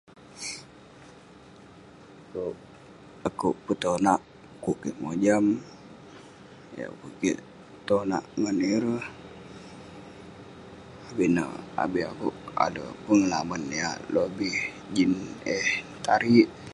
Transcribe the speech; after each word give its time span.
Akuek 3.27 3.57
petonak 3.65 4.21
dukuk 4.25 4.77
kik 4.83 4.97
mojam 5.03 5.45
yah 6.77 6.89
duduk 6.99 7.13
kik 7.21 7.37
tonak 7.87 8.25
ngan 8.39 8.57
ireh. 8.75 9.05
Abin 11.09 11.37
akuek 12.11 12.37
alek 12.65 12.93
pengalaman 13.05 13.63
yah 13.79 13.95
lobih 14.13 14.55
Jin 14.95 15.13
eh 15.55 15.67
tarik 16.05 16.49